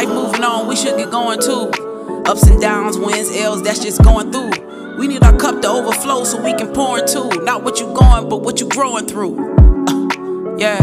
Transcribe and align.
Life 0.00 0.16
moving 0.16 0.44
on, 0.44 0.66
we 0.66 0.76
should 0.76 0.96
get 0.96 1.10
going 1.10 1.38
too. 1.42 1.68
Ups 2.24 2.48
and 2.48 2.58
downs, 2.58 2.96
wins, 2.96 3.28
L's, 3.36 3.60
that's 3.60 3.84
just 3.84 4.02
going 4.02 4.32
through. 4.32 4.96
We 4.96 5.06
need 5.06 5.22
our 5.22 5.36
cup 5.36 5.60
to 5.60 5.68
overflow 5.68 6.24
so 6.24 6.40
we 6.40 6.54
can 6.54 6.72
pour 6.72 6.98
into. 6.98 7.28
Not 7.44 7.64
what 7.64 7.80
you 7.80 7.92
going, 7.92 8.30
but 8.30 8.40
what 8.40 8.62
you 8.62 8.68
growing 8.70 9.04
through. 9.04 9.36
Uh, 9.36 10.56
yeah. 10.56 10.80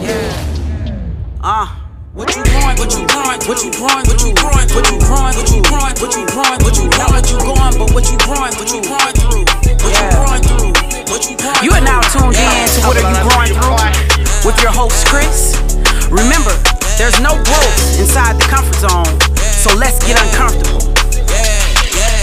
Yeah. 0.00 1.36
Uh. 1.44 1.68
What 2.16 2.34
you 2.34 2.40
growing, 2.40 2.80
what 2.80 2.88
you 2.96 3.04
growing, 3.04 3.40
what 3.44 3.60
you 3.60 3.68
growing, 3.68 4.08
what 4.08 4.24
you 4.24 4.32
growing, 4.32 4.68
what 4.72 4.88
you 4.88 4.96
growing, 5.04 5.36
what 5.36 5.52
you 5.52 5.60
growing, 5.68 5.96
what 6.00 6.16
you 6.16 6.24
growing, 6.32 6.60
what 6.64 6.76
you 6.80 6.88
not 6.96 7.12
what 7.12 7.28
you 7.28 7.36
going, 7.36 7.76
but 7.76 7.92
what 7.92 8.08
you 8.08 8.16
growing, 8.24 8.54
what 8.56 8.68
you 8.72 8.80
growing 8.80 9.16
through, 9.20 9.44
what 9.84 9.92
you 9.92 10.08
growing 10.08 10.44
through, 10.48 10.72
what 11.12 11.20
you 11.28 11.36
growing. 11.36 11.64
You 11.68 11.70
are 11.76 11.84
now 11.84 12.00
tuned 12.08 12.32
in 12.32 12.64
to 12.64 12.80
what 12.80 12.96
are 12.96 13.12
you 13.12 13.20
growing 13.28 13.52
through 13.60 14.48
with 14.48 14.56
your 14.64 14.72
host 14.72 15.04
Kriss. 15.04 15.52
Remember, 16.08 16.56
there's 17.00 17.18
no 17.20 17.32
growth 17.44 17.79
the 18.10 18.46
comfort 18.48 18.74
zone, 18.74 19.20
so 19.38 19.72
let's 19.78 20.04
get 20.04 20.20
uncomfortable. 20.20 20.80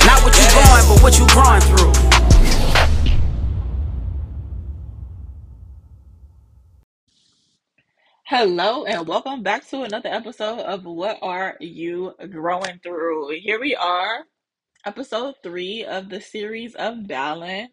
Not 0.05 0.21
what 0.21 0.35
you 0.35 0.43
going, 0.51 0.85
but 0.85 1.01
what 1.01 1.17
you 1.17 1.25
growing 1.27 1.61
through. 1.61 1.93
Hello 8.25 8.83
and 8.83 9.07
welcome 9.07 9.43
back 9.43 9.65
to 9.69 9.83
another 9.83 10.09
episode 10.09 10.59
of 10.59 10.83
What 10.83 11.19
Are 11.21 11.55
You 11.61 12.13
Growing 12.31 12.81
Through? 12.83 13.39
Here 13.39 13.57
we 13.57 13.73
are, 13.73 14.25
episode 14.85 15.35
three 15.41 15.85
of 15.85 16.09
the 16.09 16.19
series 16.19 16.75
of 16.75 17.07
balance. 17.07 17.71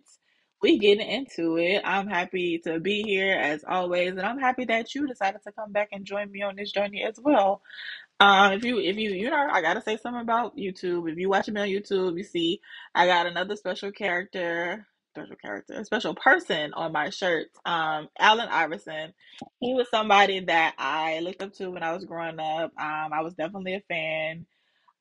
We 0.62 0.78
getting 0.78 1.06
into 1.06 1.58
it. 1.58 1.82
I'm 1.84 2.06
happy 2.06 2.58
to 2.60 2.80
be 2.80 3.02
here 3.02 3.38
as 3.38 3.64
always, 3.68 4.10
and 4.12 4.22
I'm 4.22 4.38
happy 4.38 4.64
that 4.66 4.94
you 4.94 5.06
decided 5.06 5.42
to 5.42 5.52
come 5.52 5.72
back 5.72 5.88
and 5.92 6.06
join 6.06 6.30
me 6.30 6.40
on 6.40 6.56
this 6.56 6.72
journey 6.72 7.02
as 7.02 7.18
well. 7.20 7.60
Um, 8.20 8.52
if 8.52 8.64
you 8.64 8.78
if 8.78 8.96
you 8.96 9.10
you 9.10 9.30
know, 9.30 9.48
I 9.50 9.60
gotta 9.62 9.82
say 9.82 9.96
something 9.98 10.22
about 10.22 10.56
YouTube. 10.56 11.10
If 11.10 11.18
you 11.18 11.28
watch 11.28 11.48
me 11.48 11.60
on 11.60 11.68
YouTube, 11.68 12.16
you 12.16 12.24
see 12.24 12.60
I 12.94 13.06
got 13.06 13.26
another 13.26 13.56
special 13.56 13.92
character, 13.92 14.86
special 15.14 15.36
character, 15.36 15.84
special 15.84 16.14
person 16.14 16.72
on 16.74 16.92
my 16.92 17.10
shirt. 17.10 17.48
Um, 17.66 18.08
Allen 18.18 18.48
Iverson. 18.50 19.12
He 19.60 19.74
was 19.74 19.90
somebody 19.90 20.40
that 20.40 20.74
I 20.78 21.20
looked 21.20 21.42
up 21.42 21.52
to 21.54 21.70
when 21.70 21.82
I 21.82 21.92
was 21.92 22.06
growing 22.06 22.40
up. 22.40 22.72
Um, 22.78 23.12
I 23.12 23.22
was 23.22 23.34
definitely 23.34 23.74
a 23.74 23.82
fan. 23.88 24.46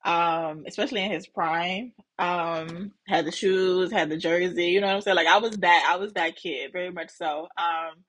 Um, 0.06 0.66
especially 0.68 1.04
in 1.04 1.12
his 1.12 1.28
prime. 1.28 1.94
Um, 2.20 2.92
had 3.08 3.26
the 3.26 3.32
shoes, 3.32 3.92
had 3.92 4.10
the 4.10 4.18
jersey. 4.18 4.68
You 4.68 4.82
know 4.82 4.88
what 4.88 4.96
I'm 4.96 5.02
saying? 5.02 5.16
Like 5.16 5.28
I 5.28 5.38
was 5.40 5.56
that 5.58 5.88
I 5.90 5.98
was 5.98 6.14
that 6.14 6.36
kid, 6.36 6.74
very 6.74 6.92
much 6.92 7.12
so. 7.12 7.48
Um. 7.58 8.04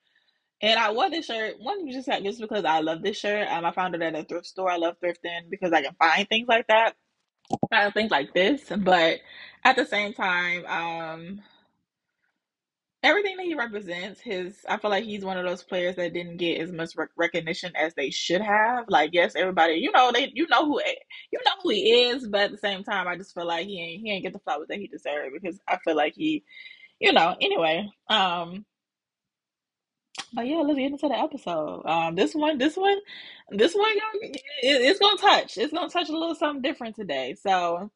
And 0.61 0.79
I 0.79 0.93
wore 0.93 1.11
this 1.11 1.27
shirt 1.27 1.61
one 1.61 1.91
just 1.91 2.09
just 2.09 2.41
because 2.41 2.65
I 2.65 2.81
love 2.81 3.03
this 3.03 3.19
shirt. 3.19 3.49
Um, 3.49 3.65
I 3.65 3.73
found 3.73 3.95
it 3.95 4.03
at 4.03 4.17
a 4.17 4.25
thrift 4.25 4.47
store. 4.47 4.71
I 4.71 4.77
love 4.77 4.97
thrifting 5.03 5.51
because 5.51 5.73
I 5.73 5.83
can 5.83 5.95
find 5.99 6.29
things 6.29 6.49
like 6.49 6.67
that, 6.69 6.95
find 7.71 7.95
things 7.95 8.11
like 8.11 8.35
this. 8.35 8.63
But 8.77 9.21
at 9.65 9.77
the 9.77 9.87
same 9.87 10.15
time, 10.15 10.67
um, 10.67 11.43
everything 13.03 13.37
that 13.37 13.47
he 13.47 13.55
represents, 13.55 14.21
his 14.21 14.65
I 14.69 14.79
feel 14.79 14.91
like 14.91 15.05
he's 15.05 15.25
one 15.25 15.39
of 15.39 15.47
those 15.47 15.63
players 15.63 15.97
that 15.97 16.15
didn't 16.15 16.39
get 16.39 16.61
as 16.61 16.73
much 16.73 16.97
rec- 16.97 17.11
recognition 17.17 17.73
as 17.77 17.95
they 17.95 18.11
should 18.11 18.41
have. 18.43 18.87
Like, 18.89 19.11
yes, 19.13 19.35
everybody, 19.37 19.75
you 19.75 19.93
know, 19.93 20.13
they 20.13 20.33
you 20.35 20.47
know 20.49 20.67
who 20.67 20.81
you 21.33 21.41
know 21.45 21.53
who 21.63 21.71
he 21.71 22.05
is, 22.09 22.29
but 22.29 22.43
at 22.43 22.51
the 22.53 22.59
same 22.59 22.85
time, 22.85 23.09
I 23.09 23.17
just 23.17 23.35
feel 23.35 23.47
like 23.47 23.67
he 23.67 23.83
ain't 23.83 24.03
he 24.03 24.13
ain't 24.13 24.25
get 24.25 24.33
the 24.33 24.41
flowers 24.41 24.69
that 24.69 24.79
he 24.79 24.89
deserved 24.89 25.35
because 25.41 25.61
I 25.69 25.79
feel 25.85 25.97
like 25.97 26.15
he, 26.17 26.45
you 27.01 27.13
know, 27.13 27.37
anyway, 27.41 27.89
um. 28.09 28.65
But 30.35 30.47
yeah, 30.47 30.57
let's 30.57 30.79
get 30.79 30.91
into 30.91 31.09
the 31.09 31.19
episode. 31.19 31.83
Um, 31.87 32.15
this 32.17 32.35
one, 32.35 32.59
this 32.59 32.77
one, 32.77 32.99
this 33.51 33.75
one, 33.75 33.93
y'all, 33.95 34.21
it, 34.23 34.41
it's 34.63 34.99
gonna 34.99 35.17
touch. 35.19 35.57
It's 35.57 35.73
gonna 35.73 35.91
touch 35.91 36.09
a 36.09 36.13
little 36.13 36.35
something 36.35 36.63
different 36.63 36.97
today. 36.97 37.37
So 37.41 37.91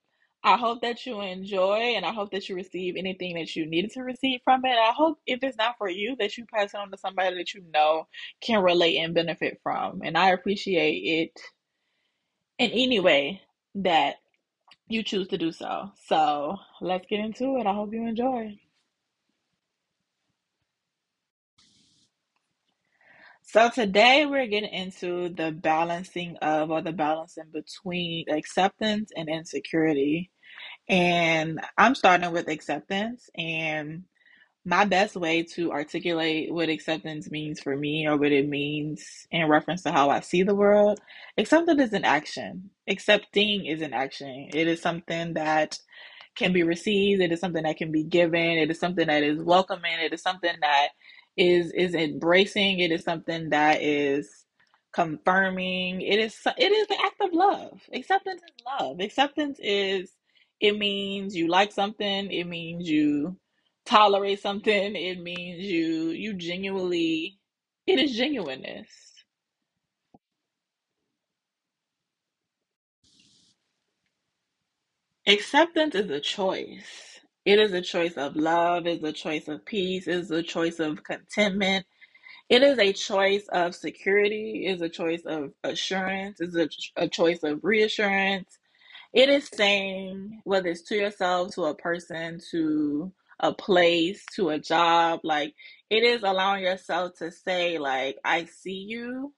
I 0.45 0.57
hope 0.57 0.83
that 0.83 1.05
you 1.05 1.21
enjoy, 1.21 1.79
and 1.97 2.07
I 2.07 2.13
hope 2.13 2.31
that 2.31 2.49
you 2.49 2.55
receive 2.55 2.95
anything 2.97 3.35
that 3.35 3.57
you 3.57 3.67
needed 3.67 3.91
to 3.93 4.03
receive 4.03 4.41
from 4.45 4.65
it. 4.65 4.79
I 4.79 4.93
hope 4.93 5.19
if 5.27 5.41
it's 5.43 5.57
not 5.57 5.77
for 5.79 5.89
you, 5.89 6.15
that 6.21 6.37
you 6.39 6.47
pass 6.47 6.75
it 6.75 6.77
on 6.77 6.91
to 6.93 6.97
somebody 6.97 7.37
that 7.37 7.55
you 7.55 7.65
know 7.75 8.07
can 8.41 8.63
relate 8.63 8.99
and 8.99 9.15
benefit 9.15 9.59
from. 9.63 10.03
And 10.05 10.17
I 10.17 10.31
appreciate 10.31 10.99
it 10.99 11.41
in 12.59 12.71
any 12.71 13.01
way 13.01 13.43
that 13.77 14.17
you 14.89 15.03
choose 15.03 15.29
to 15.29 15.39
do 15.39 15.51
so. 15.51 15.91
So 16.07 16.57
let's 16.81 17.07
get 17.07 17.21
into 17.21 17.59
it. 17.59 17.67
I 17.67 17.75
hope 17.75 17.93
you 17.93 18.07
enjoy. 18.07 18.59
So 23.51 23.71
today 23.71 24.27
we're 24.27 24.47
getting 24.47 24.75
into 24.75 25.31
the 25.31 25.53
balancing 25.53 26.37
of 26.43 26.71
or 26.71 26.83
the 26.83 26.93
balancing 26.93 27.47
between 27.51 28.29
acceptance 28.29 29.11
and 29.17 29.27
insecurity. 29.27 30.31
And 30.87 31.59
I'm 31.79 31.95
starting 31.95 32.31
with 32.31 32.49
acceptance 32.49 33.31
and 33.39 34.05
my 34.67 34.85
best 34.85 35.17
way 35.17 35.45
to 35.55 35.73
articulate 35.73 36.53
what 36.53 36.69
acceptance 36.69 37.31
means 37.31 37.59
for 37.59 37.75
me 37.75 38.07
or 38.07 38.19
what 38.19 38.33
it 38.33 38.47
means 38.47 39.27
in 39.31 39.49
reference 39.49 39.83
to 39.85 39.93
how 39.93 40.11
I 40.11 40.21
see 40.21 40.43
the 40.43 40.55
world. 40.55 41.01
Acceptance 41.39 41.81
is 41.81 41.95
an 41.95 42.05
action. 42.05 42.69
Accepting 42.87 43.65
is 43.65 43.81
an 43.81 43.95
action. 43.95 44.51
It 44.53 44.69
is 44.69 44.83
something 44.83 45.33
that 45.35 45.79
can 46.37 46.53
be 46.53 46.65
received. 46.65 47.23
It 47.23 47.33
is 47.33 47.41
something 47.41 47.63
that 47.63 47.79
can 47.79 47.93
be 47.93 48.05
given. 48.05 48.59
It 48.59 48.71
is 48.71 48.79
something 48.79 49.07
that 49.07 49.23
is 49.23 49.43
welcoming. 49.43 50.01
It 50.01 50.13
is 50.13 50.21
something 50.21 50.55
that 50.61 50.89
is 51.39 51.73
is 51.73 51.95
embracing. 51.97 52.81
It 52.81 52.93
is 52.93 53.05
something 53.05 53.51
that 53.51 53.83
is 53.83 54.47
confirming. 54.95 56.03
It 56.03 56.21
is 56.21 56.37
it 56.59 56.73
is 56.73 56.89
the 56.89 56.99
act 57.05 57.23
of 57.23 57.35
love. 57.35 57.83
Acceptance 57.95 58.43
is 58.43 58.65
love. 58.81 59.01
Acceptance 59.01 59.61
is 59.63 60.13
it 60.61 60.79
means 60.79 61.37
you 61.37 61.49
like 61.49 61.73
something. 61.73 62.33
It 62.33 62.47
means 62.47 62.91
you 62.91 63.39
tolerate 63.87 64.43
something. 64.43 64.97
It 64.97 65.21
means 65.23 65.65
you 65.65 66.11
you 66.11 66.35
genuinely 66.35 67.39
it 67.89 68.01
is 68.01 68.17
genuineness. 68.17 68.89
Acceptance 75.27 75.95
is 75.95 76.11
a 76.11 76.21
choice. 76.21 77.18
It 77.49 77.61
is 77.61 77.73
a 77.75 77.83
choice 77.83 78.15
of 78.19 78.37
love, 78.37 78.87
it 78.87 78.99
is 78.99 79.05
a 79.05 79.13
choice 79.13 79.49
of 79.49 79.65
peace, 79.67 80.09
it 80.09 80.17
is 80.17 80.33
a 80.33 80.45
choice 80.45 80.81
of 80.81 81.05
contentment. 81.05 81.87
It 82.51 82.63
is 82.63 82.79
a 82.79 82.93
choice 82.95 83.49
of 83.51 83.75
security, 83.75 84.67
it 84.67 84.77
is 84.77 84.83
a 84.83 84.91
choice 84.91 85.23
of 85.27 85.53
assurance, 85.65 86.41
is 86.41 86.57
a, 86.57 86.69
a 86.97 87.09
choice 87.09 87.43
of 87.45 87.61
reassurance. 87.65 88.59
It 89.15 89.29
is 89.31 89.49
saying, 89.55 90.43
whether 90.45 90.69
it's 90.71 90.83
to 90.85 90.97
yourself, 90.97 91.55
to 91.57 91.65
a 91.67 91.77
person, 91.77 92.41
to 92.53 93.13
a 93.41 93.55
place, 93.55 94.25
to 94.37 94.51
a 94.51 94.61
job, 94.61 95.21
like 95.25 95.55
it 95.91 96.05
is 96.05 96.23
allowing 96.25 96.65
yourself 96.65 97.15
to 97.21 97.33
say, 97.33 97.79
like, 97.79 98.19
I 98.25 98.47
see 98.47 98.87
you 98.89 99.33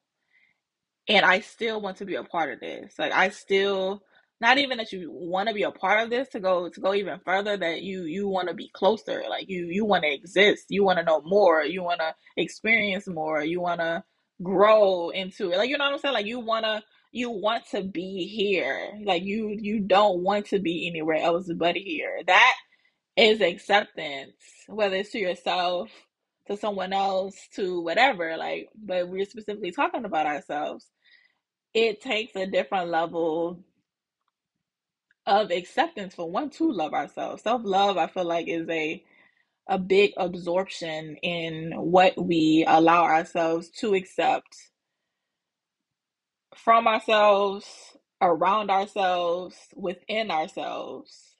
and 1.09 1.25
I 1.25 1.41
still 1.41 1.81
want 1.81 1.98
to 1.98 2.04
be 2.06 2.15
a 2.15 2.25
part 2.25 2.53
of 2.53 2.60
this. 2.60 2.94
Like 2.98 3.12
I 3.12 3.28
still 3.31 4.03
not 4.40 4.58
even 4.58 4.78
that 4.78 4.92
you 4.92 5.10
want 5.12 5.48
to 5.48 5.54
be 5.54 5.64
a 5.64 5.70
part 5.70 6.02
of 6.02 6.10
this 6.10 6.28
to 6.30 6.40
go 6.40 6.68
to 6.68 6.80
go 6.80 6.94
even 6.94 7.20
further 7.24 7.56
that 7.56 7.82
you 7.82 8.04
you 8.04 8.28
want 8.28 8.48
to 8.48 8.54
be 8.54 8.70
closer 8.74 9.24
like 9.28 9.48
you 9.48 9.66
you 9.66 9.84
want 9.84 10.04
to 10.04 10.12
exist 10.12 10.66
you 10.70 10.84
want 10.84 10.98
to 10.98 11.04
know 11.04 11.22
more 11.22 11.62
you 11.62 11.82
want 11.82 12.00
to 12.00 12.14
experience 12.36 13.06
more 13.08 13.42
you 13.44 13.60
want 13.60 13.80
to 13.80 14.02
grow 14.42 15.10
into 15.10 15.52
it. 15.52 15.58
Like 15.58 15.68
you 15.70 15.78
know 15.78 15.84
what 15.84 15.94
i'm 15.94 15.98
saying? 15.98 16.14
Like 16.14 16.26
you 16.26 16.40
want 16.40 16.64
to 16.64 16.82
you 17.12 17.30
want 17.30 17.64
to 17.72 17.82
be 17.82 18.26
here. 18.26 18.92
Like 19.04 19.22
you 19.22 19.56
you 19.60 19.80
don't 19.80 20.22
want 20.22 20.46
to 20.46 20.58
be 20.58 20.88
anywhere 20.88 21.16
else 21.16 21.50
but 21.56 21.76
here. 21.76 22.20
That 22.26 22.54
is 23.16 23.40
acceptance 23.40 24.32
whether 24.68 24.97
it's 24.97 25.10
to 25.12 25.18
yourself 25.18 25.91
to 26.47 26.56
someone 26.56 26.92
else 26.92 27.36
to 27.54 27.80
whatever 27.82 28.36
like 28.36 28.68
but 28.76 29.09
we're 29.09 29.24
specifically 29.24 29.72
talking 29.72 30.04
about 30.04 30.26
ourselves. 30.26 30.86
It 31.74 32.00
takes 32.00 32.34
a 32.36 32.47
different 32.47 32.88
level 32.91 33.65
of 35.26 35.50
acceptance 35.50 36.14
for 36.14 36.30
one 36.30 36.50
to 36.50 36.70
love 36.72 36.94
ourselves. 36.94 37.42
Self 37.42 37.62
love, 37.64 37.96
I 37.98 38.08
feel 38.08 38.24
like, 38.24 38.48
is 38.48 38.68
a 38.68 39.04
a 39.68 39.78
big 39.78 40.12
absorption 40.16 41.16
in 41.22 41.72
what 41.76 42.14
we 42.22 42.64
allow 42.68 43.04
ourselves 43.04 43.70
to 43.70 43.94
accept 43.94 44.56
from 46.56 46.86
ourselves, 46.88 47.66
around 48.22 48.70
ourselves, 48.70 49.56
within 49.76 50.30
ourselves. 50.30 51.36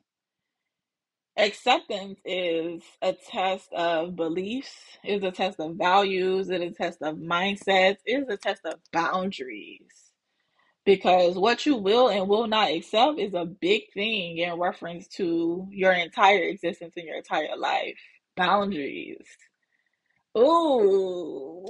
Acceptance 1.39 2.21
is 2.25 2.83
a 3.03 3.15
test 3.15 3.73
of 3.73 4.17
beliefs, 4.17 4.75
is 5.05 5.25
a 5.25 5.33
test 5.33 5.61
of 5.61 5.77
values, 5.77 6.51
it 6.51 6.63
is 6.63 6.73
a 6.73 6.77
test 6.77 7.03
of 7.03 7.17
mindsets, 7.17 7.99
it 8.07 8.23
is 8.25 8.29
a 8.31 8.37
test 8.39 8.63
of 8.67 8.81
boundaries 8.93 10.10
because 10.91 11.37
what 11.37 11.67
you 11.67 11.77
will 11.77 12.09
and 12.09 12.29
will 12.29 12.49
not 12.49 12.73
accept 12.73 13.21
is 13.21 13.33
a 13.33 13.45
big 13.45 13.83
thing 13.95 14.39
in 14.39 14.59
reference 14.59 15.07
to 15.07 15.69
your 15.71 15.93
entire 15.93 16.43
existence 16.43 16.95
and 16.97 17.07
your 17.07 17.17
entire 17.17 17.57
life. 17.57 17.97
Boundaries. 18.37 19.25
Ooh, 20.37 20.43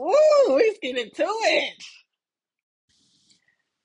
ooh, 0.01 0.47
let's 0.57 0.79
get 0.81 0.97
into 0.97 1.27
it. 1.27 1.85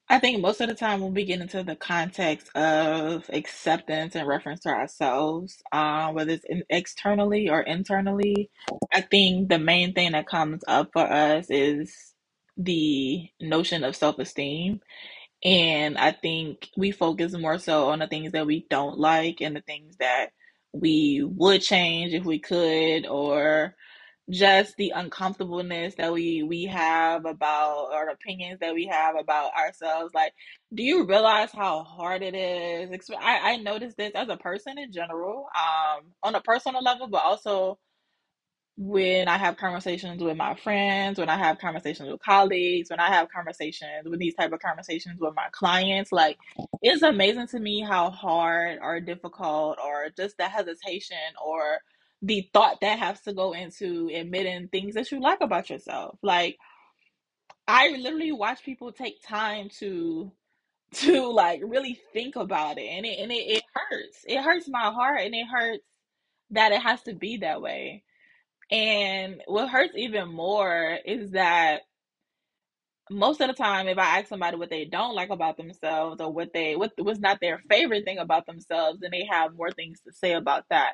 I 0.09 0.19
think 0.19 0.41
most 0.41 0.61
of 0.61 0.69
the 0.69 0.75
time 0.75 1.01
when 1.01 1.13
we 1.13 1.25
get 1.25 1.41
into 1.41 1.63
the 1.63 1.75
context 1.75 2.55
of 2.55 3.29
acceptance 3.33 4.15
and 4.15 4.27
reference 4.27 4.61
to 4.61 4.69
ourselves, 4.69 5.61
um, 5.73 6.15
whether 6.15 6.33
it's 6.33 6.45
externally 6.69 7.49
or 7.49 7.61
internally, 7.61 8.49
I 8.93 9.01
think 9.01 9.49
the 9.49 9.59
main 9.59 9.93
thing 9.93 10.13
that 10.13 10.27
comes 10.27 10.63
up 10.67 10.91
for 10.93 11.01
us 11.11 11.47
is 11.49 12.13
the 12.57 13.27
notion 13.41 13.83
of 13.83 13.97
self-esteem. 13.97 14.79
And 15.45 15.97
I 15.99 16.13
think 16.13 16.69
we 16.77 16.91
focus 16.91 17.33
more 17.37 17.59
so 17.59 17.89
on 17.89 17.99
the 17.99 18.07
things 18.07 18.33
that 18.33 18.47
we 18.47 18.67
don't 18.69 18.99
like 18.99 19.41
and 19.41 19.55
the 19.55 19.61
things 19.61 19.97
that 19.99 20.31
we 20.73 21.23
would 21.25 21.61
change 21.63 22.13
if 22.15 22.25
we 22.25 22.39
could, 22.39 23.07
or 23.07 23.75
just 24.31 24.75
the 24.77 24.91
uncomfortableness 24.95 25.95
that 25.97 26.13
we 26.13 26.43
we 26.43 26.65
have 26.65 27.25
about 27.25 27.89
or 27.93 28.09
opinions 28.09 28.59
that 28.61 28.75
we 28.75 28.87
have 28.87 29.15
about 29.19 29.53
ourselves. 29.55 30.13
Like 30.15 30.33
do 30.75 30.83
you 30.83 31.05
realize 31.07 31.51
how 31.53 31.83
hard 31.85 32.23
it 32.23 32.35
is? 32.35 32.91
I 33.19 33.53
i 33.53 33.57
noticed 33.57 33.97
this 33.97 34.13
as 34.15 34.29
a 34.29 34.37
person 34.37 34.79
in 34.79 34.91
general 34.93 35.47
um 35.57 36.07
on 36.23 36.35
a 36.35 36.41
personal 36.41 36.83
level 36.83 37.07
but 37.07 37.23
also 37.23 37.79
when 38.77 39.27
I 39.29 39.37
have 39.37 39.55
conversations 39.55 40.21
with 40.21 40.35
my 40.35 40.55
friends, 40.55 41.17
when 41.17 41.29
I 41.29 41.37
have 41.37 41.59
conversations 41.59 42.09
with 42.11 42.21
colleagues, 42.21 42.89
when 42.89 42.99
I 42.99 43.07
have 43.07 43.29
conversations 43.29 44.05
with 44.05 44.19
these 44.19 44.35
type 44.35 44.51
of 44.51 44.59
conversations 44.59 45.19
with 45.19 45.33
my 45.35 45.47
clients, 45.51 46.11
like 46.11 46.37
it's 46.81 47.01
amazing 47.01 47.47
to 47.47 47.59
me 47.59 47.81
how 47.81 48.09
hard 48.09 48.79
or 48.81 48.99
difficult 48.99 49.77
or 49.83 50.09
just 50.17 50.37
the 50.37 50.49
hesitation 50.49 51.17
or 51.43 51.79
the 52.21 52.49
thought 52.53 52.81
that 52.81 52.99
has 52.99 53.21
to 53.21 53.33
go 53.33 53.53
into 53.53 54.09
admitting 54.13 54.67
things 54.67 54.95
that 54.95 55.09
you 55.11 55.21
like 55.21 55.39
about 55.39 55.69
yourself. 55.69 56.17
Like 56.21 56.57
I 57.67 57.89
literally 57.89 58.33
watch 58.33 58.63
people 58.63 58.91
take 58.91 59.21
time 59.25 59.69
to 59.79 60.31
to 60.95 61.31
like 61.31 61.61
really 61.63 61.99
think 62.13 62.35
about 62.35 62.77
it 62.77 62.85
and 62.87 63.05
it 63.05 63.19
and 63.19 63.31
it, 63.31 63.35
it 63.35 63.63
hurts. 63.73 64.25
It 64.27 64.41
hurts 64.41 64.67
my 64.67 64.91
heart 64.91 65.21
and 65.21 65.33
it 65.33 65.47
hurts 65.47 65.83
that 66.51 66.73
it 66.73 66.81
has 66.81 67.01
to 67.03 67.13
be 67.13 67.37
that 67.37 67.61
way 67.61 68.03
and 68.71 69.41
what 69.47 69.69
hurts 69.69 69.93
even 69.95 70.29
more 70.33 70.97
is 71.05 71.31
that 71.31 71.81
most 73.11 73.41
of 73.41 73.47
the 73.47 73.53
time, 73.53 73.87
if 73.87 73.97
I 73.99 74.19
ask 74.19 74.27
somebody 74.29 74.57
what 74.57 74.69
they 74.71 74.85
don't 74.85 75.15
like 75.15 75.29
about 75.29 75.57
themselves 75.57 76.21
or 76.21 76.31
what 76.31 76.53
they 76.53 76.75
what 76.75 76.93
was 76.97 77.19
not 77.19 77.39
their 77.41 77.61
favorite 77.69 78.05
thing 78.05 78.17
about 78.17 78.45
themselves, 78.47 78.99
then 78.99 79.11
they 79.11 79.27
have 79.29 79.55
more 79.55 79.71
things 79.71 80.01
to 80.01 80.13
say 80.13 80.33
about 80.33 80.65
that. 80.69 80.93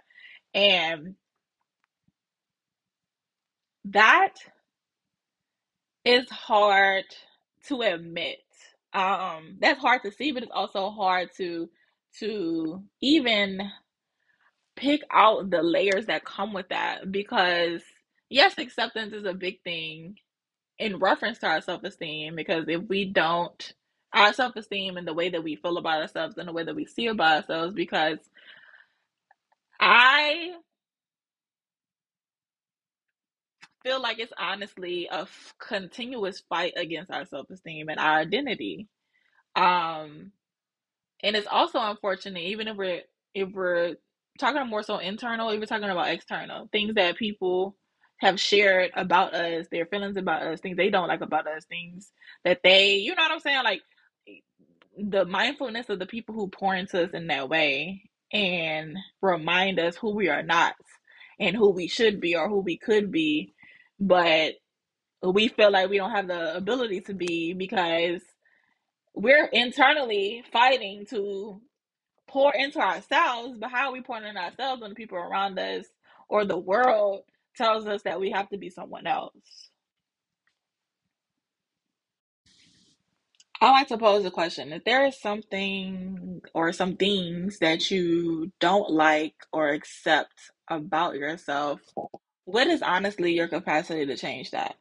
And 0.53 1.15
that 3.85 4.33
is 6.05 6.29
hard 6.29 7.05
to 7.67 7.81
admit. 7.81 8.39
Um, 8.93 9.57
that's 9.59 9.79
hard 9.79 10.01
to 10.03 10.11
see, 10.11 10.31
but 10.31 10.43
it's 10.43 10.51
also 10.53 10.89
hard 10.89 11.29
to 11.37 11.69
to 12.19 12.83
even 13.01 13.61
pick 14.81 15.03
out 15.11 15.51
the 15.51 15.63
layers 15.63 16.07
that 16.07 16.25
come 16.25 16.53
with 16.53 16.69
that 16.71 17.11
because 17.11 17.83
yes, 18.29 18.55
acceptance 18.59 19.13
is 19.13 19.25
a 19.25 19.35
big 19.35 19.63
thing 19.63 20.17
in 20.79 20.99
reference 20.99 21.39
to 21.39 21.47
our 21.47 21.61
self 21.61 21.83
esteem 21.83 22.35
because 22.35 22.65
if 22.67 22.83
we 22.89 23.05
don't, 23.05 23.73
our 24.13 24.33
self 24.33 24.55
esteem 24.55 24.97
and 24.97 25.07
the 25.07 25.13
way 25.13 25.29
that 25.29 25.43
we 25.43 25.55
feel 25.55 25.77
about 25.77 26.01
ourselves 26.01 26.37
and 26.37 26.47
the 26.47 26.53
way 26.53 26.63
that 26.63 26.75
we 26.75 26.85
see 26.85 27.07
about 27.07 27.37
ourselves, 27.37 27.73
because 27.75 28.19
I 29.79 30.53
feel 33.83 34.01
like 34.01 34.19
it's 34.19 34.33
honestly 34.39 35.07
a 35.11 35.21
f- 35.21 35.53
continuous 35.59 36.43
fight 36.49 36.73
against 36.77 37.11
our 37.11 37.25
self 37.25 37.49
esteem 37.51 37.89
and 37.89 37.99
our 37.99 38.19
identity. 38.19 38.87
Um, 39.55 40.31
and 41.23 41.35
it's 41.35 41.47
also 41.49 41.79
unfortunate, 41.81 42.41
even 42.43 42.67
if 42.69 42.77
we're 42.77 43.01
if 43.35 43.49
we're 43.51 43.95
talking 44.41 44.67
more 44.69 44.83
so 44.83 44.99
internal, 44.99 45.49
we're 45.49 45.67
talking 45.67 45.89
about 45.91 46.09
external 46.09 46.69
things 46.73 46.95
that 46.95 47.17
people 47.17 47.77
have 48.19 48.41
shared 48.41 48.91
about 48.95 49.35
us, 49.35 49.67
their 49.71 49.87
feelings 49.87 50.17
about 50.17 50.43
us, 50.43 50.61
things 50.61 50.77
they 50.77 50.91
don't 50.91 51.09
like 51.09 51.21
about 51.21 51.47
us, 51.47 51.65
things 51.65 52.11
that 52.45 52.61
they, 52.63 52.97
you 52.97 53.15
know 53.15 53.23
what 53.23 53.33
I'm 53.33 53.41
saying, 53.41 53.63
like 53.65 53.83
the 54.97 55.25
mindfulness 55.25 55.89
of 55.89 55.99
the 55.99 56.07
people 56.07 56.35
who 56.35 56.49
pour 56.49 56.75
into 56.75 57.03
us 57.03 57.11
in 57.13 57.27
that 57.27 57.49
way 57.49 58.03
and 58.33 58.97
remind 59.21 59.79
us 59.79 59.97
who 59.97 60.15
we 60.15 60.29
are 60.29 60.43
not 60.43 60.75
and 61.39 61.55
who 61.57 61.71
we 61.71 61.87
should 61.87 62.21
be 62.21 62.35
or 62.35 62.49
who 62.49 62.59
we 62.61 62.77
could 62.77 63.11
be, 63.11 63.53
but 63.99 64.55
we 65.23 65.49
feel 65.49 65.71
like 65.71 65.89
we 65.89 65.97
don't 65.97 66.11
have 66.11 66.27
the 66.27 66.55
ability 66.57 67.01
to 67.01 67.13
be 67.15 67.53
because 67.53 68.21
we're 69.15 69.45
internally 69.47 70.43
fighting 70.53 71.05
to 71.11 71.61
pour 72.31 72.53
into 72.55 72.79
ourselves, 72.81 73.59
but 73.59 73.71
how 73.71 73.89
are 73.89 73.93
we 73.93 74.01
pouring 74.01 74.25
into 74.25 74.41
ourselves 74.41 74.81
when 74.81 74.91
the 74.91 74.95
people 74.97 75.19
around 75.19 75.59
us 75.59 75.85
or 76.29 76.45
the 76.45 76.57
world 76.59 77.23
tells 77.57 77.87
us 77.87 78.03
that 78.03 78.21
we 78.21 78.31
have 78.31 78.49
to 78.51 78.59
be 78.59 78.71
someone 78.71 79.07
else? 79.07 79.33
I 83.61 83.71
like 83.71 83.89
to 83.89 83.97
pose 83.97 84.25
a 84.25 84.31
question. 84.31 84.73
If 84.73 84.83
there 84.85 85.05
is 85.07 85.19
something 85.19 86.41
or 86.53 86.73
some 86.73 86.97
things 86.97 87.59
that 87.59 87.91
you 87.91 88.51
don't 88.59 88.89
like 88.91 89.35
or 89.53 89.69
accept 89.69 90.35
about 90.69 91.15
yourself, 91.15 91.81
what 92.45 92.67
is 92.67 92.83
honestly 92.83 93.33
your 93.33 93.49
capacity 93.49 94.05
to 94.07 94.17
change 94.17 94.51
that? 94.51 94.75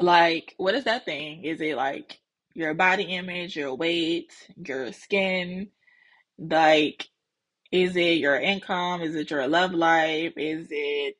Like, 0.00 0.54
what 0.58 0.76
is 0.76 0.84
that 0.84 1.06
thing? 1.06 1.44
Is 1.44 1.60
it 1.62 1.76
like 1.76 2.20
your 2.54 2.74
body 2.74 3.04
image, 3.04 3.56
your 3.56 3.74
weight, 3.74 4.32
your 4.56 4.92
skin? 4.92 5.68
Like, 6.38 7.08
is 7.72 7.96
it 7.96 8.18
your 8.18 8.36
income? 8.40 9.02
Is 9.02 9.16
it 9.16 9.30
your 9.30 9.48
love 9.48 9.72
life? 9.74 10.34
Is 10.36 10.68
it 10.70 11.16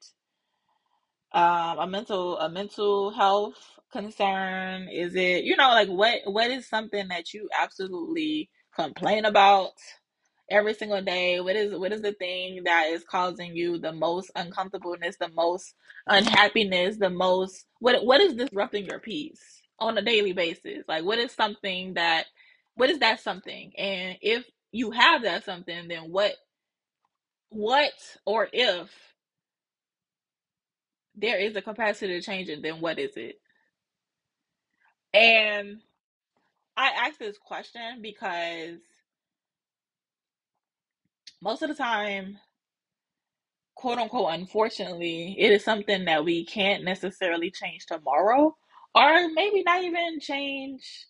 um 1.32 1.78
a 1.78 1.88
mental 1.88 2.38
a 2.40 2.50
mental 2.50 3.12
health 3.12 3.56
concern 3.92 4.88
is 4.92 5.14
it 5.16 5.44
you 5.44 5.56
know 5.56 5.70
like 5.70 5.88
what 5.88 6.20
what 6.26 6.50
is 6.50 6.68
something 6.68 7.08
that 7.08 7.34
you 7.34 7.48
absolutely 7.60 8.50
complain 8.76 9.26
about 9.26 9.72
every 10.50 10.74
single 10.74 11.02
day 11.02 11.40
what 11.40 11.56
is 11.56 11.76
what 11.78 11.92
is 11.92 12.02
the 12.02 12.14
thing 12.14 12.62
that 12.64 12.88
is 12.90 13.04
causing 13.04 13.56
you 13.56 13.78
the 13.78 13.92
most 13.94 14.30
uncomfortableness 14.36 15.16
the 15.20 15.30
most 15.30 15.74
unhappiness 16.08 16.98
the 16.98 17.10
most 17.10 17.66
what 17.80 18.04
what 18.06 18.20
is 18.22 18.34
disrupting 18.34 18.86
your 18.86 19.00
peace 19.00 19.61
on 19.82 19.98
a 19.98 20.02
daily 20.02 20.32
basis? 20.32 20.84
Like 20.88 21.04
what 21.04 21.18
is 21.18 21.32
something 21.32 21.94
that 21.94 22.26
what 22.76 22.90
is 22.90 23.00
that 23.00 23.20
something? 23.20 23.72
And 23.78 24.18
if 24.22 24.46
you 24.72 24.90
have 24.92 25.22
that 25.22 25.44
something 25.44 25.88
then 25.88 26.10
what 26.12 26.32
what 27.50 27.92
or 28.26 28.48
if 28.52 28.90
there 31.16 31.38
is 31.38 31.56
a 31.56 31.62
capacity 31.62 32.14
to 32.18 32.22
change 32.26 32.48
it 32.48 32.62
then 32.62 32.80
what 32.80 32.98
is 32.98 33.16
it? 33.16 33.36
And 35.14 35.80
I 36.76 36.88
ask 36.88 37.18
this 37.18 37.38
question 37.38 38.00
because 38.02 38.78
most 41.42 41.62
of 41.62 41.68
the 41.70 41.74
time, 41.76 42.38
quote 43.76 43.98
unquote, 43.98 44.34
unfortunately, 44.34 45.36
it 45.38 45.52
is 45.52 45.64
something 45.64 46.06
that 46.06 46.24
we 46.24 46.44
can't 46.46 46.84
necessarily 46.84 47.50
change 47.50 47.86
tomorrow, 47.86 48.56
or 48.94 49.28
maybe 49.34 49.62
not 49.64 49.84
even 49.84 50.20
change 50.20 51.06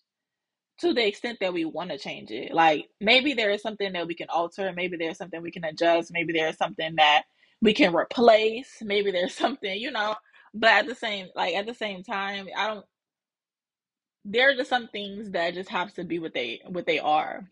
to 0.79 0.93
the 0.93 1.07
extent 1.07 1.39
that 1.41 1.53
we 1.53 1.65
want 1.65 1.91
to 1.91 1.97
change 1.99 2.31
it. 2.31 2.53
Like 2.53 2.89
maybe 3.01 3.33
there 3.33 3.51
is 3.51 3.61
something 3.63 3.93
that 3.93 4.07
we 4.07 4.15
can 4.15 4.29
alter, 4.29 4.73
maybe 4.73 4.97
there's 4.97 5.17
something 5.17 5.41
we 5.41 5.51
can 5.51 5.65
adjust, 5.65 6.11
maybe 6.13 6.33
there's 6.33 6.57
something 6.57 6.95
that 6.97 7.23
we 7.61 7.73
can 7.73 7.95
replace, 7.95 8.77
maybe 8.81 9.11
there's 9.11 9.35
something, 9.37 9.79
you 9.79 9.91
know, 9.91 10.15
but 10.53 10.71
at 10.71 10.87
the 10.87 10.95
same 10.95 11.27
like 11.35 11.55
at 11.55 11.65
the 11.67 11.75
same 11.75 12.03
time, 12.03 12.47
I 12.57 12.67
don't 12.67 12.85
there 14.25 14.49
are 14.51 14.55
just 14.55 14.69
some 14.69 14.87
things 14.89 15.31
that 15.31 15.53
just 15.53 15.69
have 15.69 15.93
to 15.95 16.03
be 16.03 16.19
what 16.19 16.33
they 16.33 16.61
what 16.67 16.85
they 16.85 16.99
are. 16.99 17.49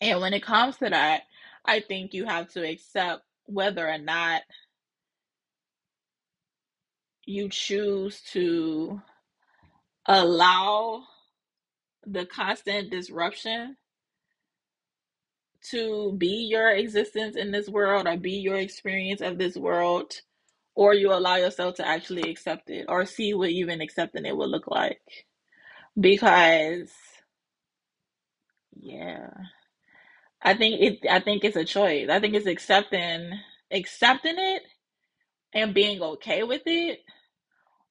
And 0.00 0.20
when 0.20 0.34
it 0.34 0.44
comes 0.44 0.76
to 0.78 0.90
that, 0.90 1.22
I 1.64 1.80
think 1.80 2.14
you 2.14 2.26
have 2.26 2.50
to 2.52 2.68
accept 2.68 3.22
whether 3.46 3.88
or 3.88 3.98
not 3.98 4.42
you 7.26 7.48
choose 7.50 8.22
to 8.32 9.00
allow 10.06 11.04
the 12.06 12.26
constant 12.26 12.90
disruption 12.90 13.76
to 15.70 16.12
be 16.18 16.46
your 16.50 16.70
existence 16.70 17.36
in 17.36 17.50
this 17.50 17.68
world 17.68 18.06
or 18.06 18.16
be 18.16 18.32
your 18.32 18.56
experience 18.56 19.20
of 19.20 19.38
this 19.38 19.56
world, 19.56 20.12
or 20.74 20.94
you 20.94 21.12
allow 21.12 21.36
yourself 21.36 21.76
to 21.76 21.86
actually 21.86 22.30
accept 22.30 22.68
it 22.70 22.86
or 22.88 23.06
see 23.06 23.34
what 23.34 23.50
even 23.50 23.80
accepting 23.80 24.26
it 24.26 24.36
would 24.36 24.50
look 24.50 24.66
like. 24.66 25.00
Because, 25.98 26.90
yeah, 28.78 29.30
I 30.42 30.54
think 30.54 30.80
it, 30.80 30.98
I 31.10 31.20
think 31.20 31.44
it's 31.44 31.56
a 31.56 31.64
choice. 31.64 32.08
I 32.10 32.20
think 32.20 32.34
it's 32.34 32.46
accepting, 32.46 33.32
accepting 33.70 34.36
it 34.36 34.62
and 35.54 35.74
being 35.74 36.02
okay 36.02 36.42
with 36.42 36.62
it 36.66 37.00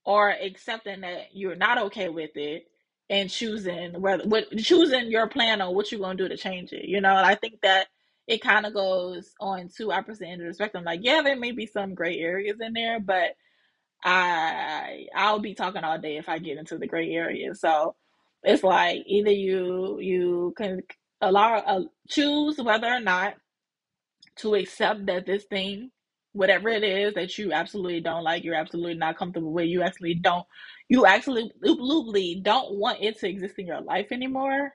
or 0.06 0.30
accepting 0.32 1.02
that 1.02 1.28
you're 1.34 1.56
not 1.56 1.78
okay 1.78 2.10
with 2.10 2.32
it 2.36 2.68
and 3.10 3.30
choosing 3.30 4.02
whether 4.02 4.24
what 4.26 4.46
choosing 4.58 5.12
your 5.12 5.28
plan 5.28 5.62
on 5.62 5.76
what 5.76 5.92
you're 5.92 6.02
gonna 6.02 6.16
do 6.18 6.28
to 6.30 6.38
change 6.38 6.74
it. 6.74 6.86
You 6.86 7.02
know, 7.02 7.16
and 7.16 7.26
I 7.26 7.36
think 7.36 7.62
that 7.62 7.88
it 8.28 8.42
kind 8.42 8.66
of 8.66 8.74
goes 8.74 9.34
on 9.40 9.70
to 9.78 9.92
opposite 9.92 10.28
end 10.28 10.42
of 10.42 10.48
the 10.48 10.54
spectrum. 10.54 10.86
Like, 10.86 11.02
yeah, 11.04 11.22
there 11.24 11.36
may 11.38 11.52
be 11.52 11.66
some 11.66 11.96
gray 11.96 12.20
areas 12.20 12.58
in 12.62 12.74
there, 12.74 13.00
but 13.00 13.32
I 14.04 15.08
I'll 15.16 15.40
be 15.40 15.56
talking 15.56 15.84
all 15.84 16.00
day 16.00 16.18
if 16.18 16.30
I 16.30 16.40
get 16.40 16.58
into 16.58 16.78
the 16.78 16.88
gray 16.88 17.12
area. 17.12 17.56
So 17.56 17.96
it's 18.44 18.64
like 18.64 19.04
either 19.08 19.32
you 19.32 20.00
you 20.00 20.54
can 20.58 20.82
allow 21.22 21.58
uh, 21.58 21.82
choose 22.10 22.58
whether 22.60 22.88
or 22.88 23.00
not 23.00 23.36
to 24.38 24.56
accept 24.56 25.06
that 25.08 25.26
this 25.28 25.46
thing, 25.46 25.92
whatever 26.34 26.70
it 26.70 26.84
is 26.84 27.16
that 27.16 27.38
you 27.38 27.54
absolutely 27.54 28.02
don't 28.02 28.24
like, 28.24 28.44
you're 28.44 28.56
absolutely 28.56 28.96
not 28.96 29.18
comfortable 29.18 29.54
with, 29.54 29.68
you 29.68 29.84
actually 29.84 30.16
don't 30.16 30.46
you 30.90 31.06
actually 31.06 31.52
absolutely 31.64 32.42
don't 32.44 32.78
want 32.78 33.00
it 33.02 33.20
to 33.20 33.30
exist 33.30 33.56
in 33.60 33.68
your 33.68 33.82
life 33.82 34.08
anymore 34.12 34.74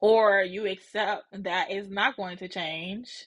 or 0.00 0.42
you 0.42 0.66
accept 0.66 1.24
that 1.32 1.70
it's 1.70 1.90
not 1.90 2.16
going 2.16 2.38
to 2.38 2.48
change 2.48 3.26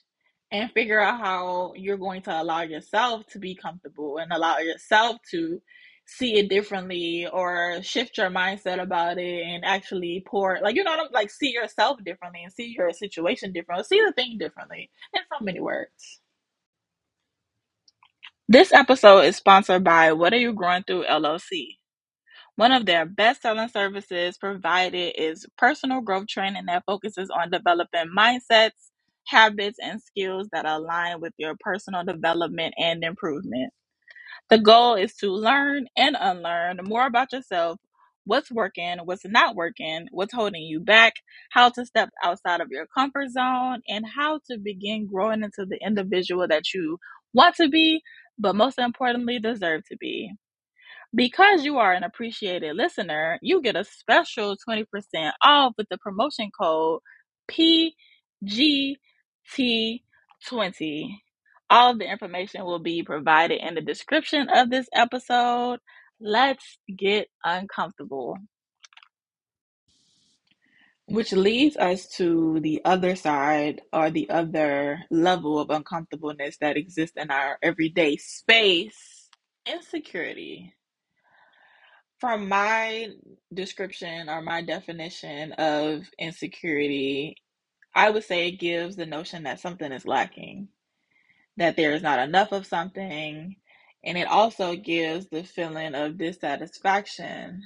and 0.52 0.72
figure 0.72 1.00
out 1.00 1.20
how 1.20 1.74
you're 1.76 1.98
going 1.98 2.22
to 2.22 2.42
allow 2.42 2.62
yourself 2.62 3.26
to 3.28 3.40
be 3.40 3.56
comfortable 3.56 4.18
and 4.18 4.32
allow 4.32 4.58
yourself 4.58 5.18
to 5.30 5.60
see 6.06 6.38
it 6.38 6.50
differently 6.50 7.28
or 7.32 7.80
shift 7.82 8.18
your 8.18 8.30
mindset 8.30 8.82
about 8.82 9.18
it 9.18 9.42
and 9.46 9.64
actually 9.64 10.24
pour 10.26 10.60
like 10.62 10.76
you 10.76 10.84
know 10.84 10.96
like 11.12 11.30
see 11.30 11.52
yourself 11.52 11.98
differently 12.04 12.42
and 12.44 12.52
see 12.52 12.74
your 12.76 12.92
situation 12.92 13.52
differently 13.52 13.84
see 13.84 14.04
the 14.04 14.12
thing 14.12 14.38
differently 14.38 14.90
in 15.14 15.22
so 15.32 15.44
many 15.44 15.60
words 15.60 16.21
this 18.52 18.72
episode 18.74 19.20
is 19.22 19.36
sponsored 19.36 19.84
by 19.84 20.12
what 20.12 20.34
are 20.34 20.38
you 20.38 20.54
growing 20.54 20.84
through 20.84 21.04
llc 21.06 21.68
One 22.56 22.72
of 22.72 22.86
their 22.86 23.06
best 23.06 23.42
selling 23.42 23.68
services 23.70 24.38
provided 24.38 25.14
is 25.20 25.46
personal 25.58 26.02
growth 26.02 26.28
training 26.28 26.66
that 26.68 26.84
focuses 26.86 27.30
on 27.32 27.50
developing 27.50 28.12
mindsets, 28.16 28.90
habits, 29.26 29.78
and 29.82 30.00
skills 30.02 30.48
that 30.52 30.66
align 30.66 31.20
with 31.20 31.34
your 31.38 31.56
personal 31.60 32.04
development 32.04 32.76
and 32.78 33.04
improvement. 33.04 33.62
The 34.50 34.60
goal 34.60 34.94
is 34.94 35.16
to 35.16 35.32
learn 35.32 35.88
and 35.98 36.16
unlearn 36.20 36.78
more 36.84 37.08
about 37.08 37.32
yourself, 37.32 37.80
what's 38.26 38.52
working, 38.52 39.00
what's 39.04 39.26
not 39.26 39.56
working, 39.56 40.06
what's 40.12 40.34
holding 40.34 40.62
you 40.62 40.80
back, 40.80 41.14
how 41.50 41.70
to 41.70 41.84
step 41.84 42.10
outside 42.24 42.62
of 42.62 42.68
your 42.70 42.86
comfort 42.86 43.30
zone, 43.30 43.82
and 43.88 44.06
how 44.06 44.40
to 44.52 44.58
begin 44.60 45.08
growing 45.08 45.42
into 45.42 45.66
the 45.66 45.80
individual 45.84 46.48
that 46.48 46.72
you 46.76 47.00
want 47.34 47.56
to 47.56 47.68
be, 47.70 48.02
but 48.38 48.56
most 48.56 48.78
importantly, 48.78 49.38
deserve 49.38 49.82
to 49.88 49.96
be. 49.96 50.32
Because 51.14 51.64
you 51.64 51.78
are 51.78 51.92
an 51.92 52.04
appreciated 52.04 52.74
listener, 52.76 53.38
you 53.42 53.60
get 53.60 53.76
a 53.76 53.84
special 53.84 54.56
20% 54.68 54.86
off 55.42 55.74
with 55.76 55.86
the 55.90 55.98
promotion 55.98 56.50
code 56.58 57.00
PGT20. 57.50 58.96
All 61.68 61.90
of 61.92 61.98
the 61.98 62.10
information 62.10 62.64
will 62.64 62.78
be 62.78 63.02
provided 63.02 63.60
in 63.60 63.74
the 63.74 63.82
description 63.82 64.48
of 64.54 64.70
this 64.70 64.88
episode. 64.94 65.80
Let's 66.20 66.78
get 66.96 67.28
uncomfortable. 67.44 68.38
Which 71.12 71.32
leads 71.32 71.76
us 71.76 72.08
to 72.16 72.58
the 72.60 72.80
other 72.86 73.16
side 73.16 73.82
or 73.92 74.10
the 74.10 74.30
other 74.30 75.04
level 75.10 75.60
of 75.60 75.68
uncomfortableness 75.70 76.56
that 76.62 76.78
exists 76.78 77.18
in 77.18 77.30
our 77.30 77.58
everyday 77.62 78.16
space 78.16 79.28
insecurity. 79.66 80.74
From 82.18 82.48
my 82.48 83.10
description 83.52 84.30
or 84.30 84.40
my 84.40 84.62
definition 84.62 85.52
of 85.52 86.04
insecurity, 86.18 87.36
I 87.94 88.10
would 88.10 88.24
say 88.24 88.48
it 88.48 88.60
gives 88.60 88.96
the 88.96 89.06
notion 89.06 89.42
that 89.42 89.60
something 89.60 89.92
is 89.92 90.06
lacking, 90.06 90.68
that 91.58 91.76
there 91.76 91.92
is 91.92 92.02
not 92.02 92.20
enough 92.20 92.52
of 92.52 92.66
something, 92.66 93.56
and 94.04 94.18
it 94.18 94.28
also 94.28 94.76
gives 94.76 95.28
the 95.28 95.44
feeling 95.44 95.94
of 95.94 96.18
dissatisfaction 96.18 97.62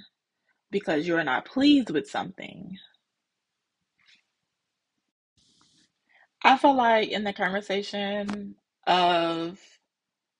because 0.72 1.06
you're 1.06 1.24
not 1.24 1.46
pleased 1.46 1.90
with 1.90 2.10
something. 2.10 2.76
I 6.56 6.58
feel 6.58 6.74
like 6.74 7.10
in 7.10 7.22
the 7.22 7.34
conversation 7.34 8.54
of 8.86 9.60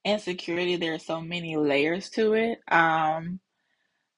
insecurity, 0.02 0.76
there 0.76 0.94
are 0.94 0.98
so 0.98 1.20
many 1.20 1.58
layers 1.58 2.08
to 2.12 2.32
it. 2.32 2.60
Um, 2.72 3.38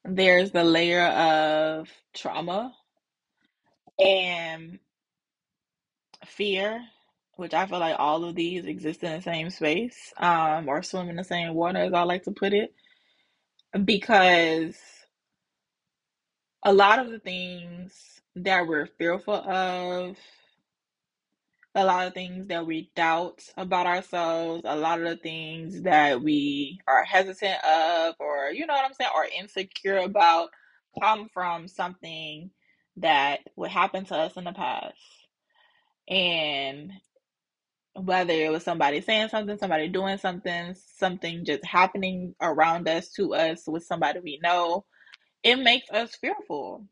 there's 0.05 0.52
the 0.52 0.62
layer 0.62 1.07
of 1.07 1.88
trauma 2.14 2.73
and 3.99 4.78
fear, 6.25 6.85
which 7.35 7.52
I 7.52 7.67
feel 7.67 7.81
like 7.81 7.97
all 7.99 8.23
of 8.23 8.37
these 8.37 8.64
exist 8.64 9.02
in 9.02 9.14
the 9.17 9.21
same 9.21 9.50
space, 9.50 10.12
um, 10.19 10.69
or 10.69 10.85
swim 10.85 11.09
in 11.11 11.17
the 11.17 11.25
same 11.25 11.52
water, 11.52 11.81
as 11.81 11.93
I 11.93 12.02
like 12.05 12.23
to 12.23 12.31
put 12.31 12.52
it, 12.52 12.73
because 13.85 14.78
a 16.64 16.73
lot 16.73 17.00
of 17.00 17.11
the 17.11 17.19
things 17.19 18.21
that 18.37 18.69
we're 18.69 18.87
fearful 18.87 19.35
of, 19.35 20.17
a 21.75 21.85
lot 21.85 22.07
of 22.07 22.15
things 22.15 22.49
that 22.49 22.67
we 22.67 22.91
doubt 22.97 23.43
about 23.57 23.87
ourselves, 23.87 24.63
a 24.65 24.77
lot 24.77 25.01
of 25.01 25.09
the 25.09 25.17
things 25.17 25.83
that 25.83 26.23
we 26.23 26.81
are 26.89 27.05
hesitant 27.05 27.65
of, 27.65 28.15
or 28.21 28.51
you 28.53 28.67
know 28.67 28.75
what 28.75 28.85
I'm 28.85 28.95
saying, 28.95 29.11
or 29.15 29.27
insecure 29.39 29.99
about, 29.99 30.51
come 31.03 31.29
from 31.33 31.69
something 31.69 32.51
that 32.99 33.41
would 33.57 33.71
happen 33.71 34.05
to 34.07 34.17
us 34.17 34.37
in 34.37 34.45
the 34.45 34.53
past. 34.53 34.97
And 36.09 36.93
whether 37.95 38.33
it 38.33 38.53
was 38.53 38.65
somebody 38.65 39.01
saying 39.01 39.29
something, 39.29 39.59
somebody 39.59 39.89
doing 39.89 40.19
something, 40.19 40.75
something 40.97 41.45
just 41.45 41.65
happening 41.65 42.35
around 42.41 42.89
us, 42.89 43.11
to 43.13 43.35
us, 43.35 43.65
with 43.67 43.85
somebody 43.85 44.21
we 44.21 44.41
know, 44.43 44.85
it 45.45 45.57
makes 45.57 45.91
us 45.91 46.17
fearful. 46.17 46.87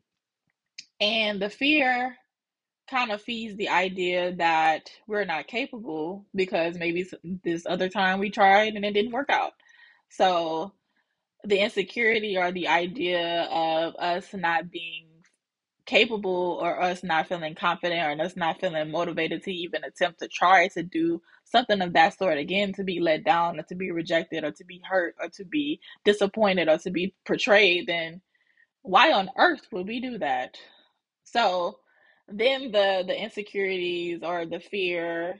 And 0.99 1.41
the 1.41 1.49
fear 1.49 2.15
kind 2.89 3.11
of 3.11 3.21
feeds 3.21 3.57
the 3.57 3.69
idea 3.69 4.35
that 4.35 4.89
we're 5.07 5.25
not 5.25 5.47
capable 5.47 6.25
because 6.35 6.77
maybe 6.77 7.07
this 7.43 7.65
other 7.67 7.89
time 7.89 8.19
we 8.19 8.29
tried 8.31 8.75
and 8.75 8.85
it 8.85 8.93
didn't 8.93 9.11
work 9.13 9.29
out. 9.29 9.53
So 10.09 10.73
the 11.45 11.59
insecurity 11.59 12.37
or 12.37 12.51
the 12.51 12.67
idea 12.69 13.43
of 13.51 13.95
us 13.97 14.33
not 14.33 14.71
being 14.71 15.07
capable 15.85 16.59
or 16.61 16.81
us 16.81 17.03
not 17.03 17.27
feeling 17.27 17.55
confident 17.55 18.01
or 18.21 18.23
us 18.25 18.37
not 18.37 18.61
feeling 18.61 18.91
motivated 18.91 19.43
to 19.43 19.53
even 19.53 19.83
attempt 19.83 20.19
to 20.21 20.29
try 20.29 20.69
to 20.69 20.83
do 20.83 21.21
something 21.45 21.81
of 21.81 21.93
that 21.93 22.17
sort 22.17 22.39
again 22.39 22.73
to 22.73 22.85
be 22.85 23.01
let 23.01 23.25
down 23.25 23.59
or 23.59 23.63
to 23.65 23.75
be 23.75 23.91
rejected 23.91 24.45
or 24.45 24.51
to 24.53 24.65
be 24.65 24.81
hurt 24.89 25.15
or 25.21 25.29
to 25.29 25.45
be 25.45 25.81
disappointed 26.05 26.69
or 26.69 26.79
to 26.79 26.91
be 26.91 27.15
portrayed 27.27 27.87
then 27.87 28.21
why 28.83 29.11
on 29.13 29.29
earth 29.37 29.67
would 29.71 29.87
we 29.87 30.01
do 30.01 30.17
that 30.19 30.57
so 31.25 31.77
then 32.29 32.71
the 32.71 33.03
the 33.07 33.21
insecurities 33.23 34.21
or 34.23 34.45
the 34.45 34.59
fear 34.59 35.39